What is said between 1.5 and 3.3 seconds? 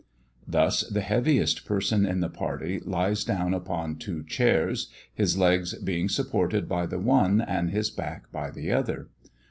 person in the party lies